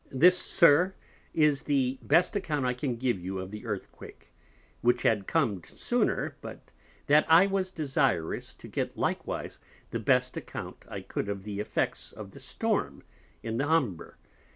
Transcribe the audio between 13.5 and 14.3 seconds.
the Humber.